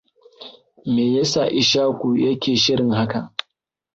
[0.93, 3.25] Meyasa Ishaku yake shirin hakan?